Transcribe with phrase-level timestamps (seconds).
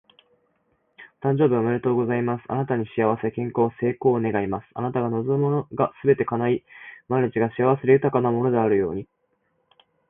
[1.23, 2.43] お誕生日おめでとうございます！
[2.47, 4.65] あなたに幸せ、健康、成功を願います。
[4.73, 6.65] あなたが望むものがすべて叶い、
[7.07, 9.07] 毎日が幸せで豊かなものであるように。